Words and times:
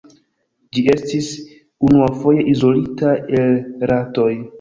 Ĝi 0.77 0.83
estis 0.93 1.27
unuafoje 1.89 2.45
izolita 2.53 3.13
el 3.41 3.55
ratoj. 3.93 4.31